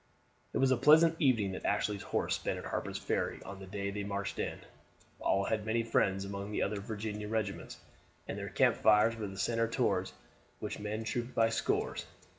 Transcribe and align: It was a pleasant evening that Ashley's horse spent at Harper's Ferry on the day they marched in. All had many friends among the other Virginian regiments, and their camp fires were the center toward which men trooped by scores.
It 0.51 0.57
was 0.57 0.71
a 0.71 0.77
pleasant 0.77 1.15
evening 1.19 1.51
that 1.51 1.63
Ashley's 1.63 2.01
horse 2.09 2.33
spent 2.33 2.57
at 2.57 2.65
Harper's 2.65 2.97
Ferry 2.97 3.39
on 3.43 3.59
the 3.59 3.67
day 3.67 3.91
they 3.91 4.03
marched 4.03 4.39
in. 4.39 4.57
All 5.19 5.43
had 5.43 5.63
many 5.63 5.83
friends 5.83 6.25
among 6.25 6.49
the 6.51 6.63
other 6.63 6.79
Virginian 6.79 7.29
regiments, 7.29 7.77
and 8.27 8.35
their 8.35 8.49
camp 8.49 8.77
fires 8.77 9.15
were 9.15 9.27
the 9.27 9.37
center 9.37 9.67
toward 9.67 10.09
which 10.59 10.79
men 10.79 11.03
trooped 11.03 11.35
by 11.35 11.49
scores. 11.49 12.07